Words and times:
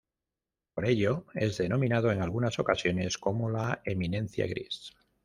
Por 0.73 0.87
ello 0.87 1.27
es 1.35 1.59
denominado 1.59 2.11
en 2.11 2.23
algunas 2.23 2.57
ocasiones 2.57 3.19
como 3.19 3.51
la 3.51 3.83
"eminencia 3.85 4.47
gris". 4.47 4.93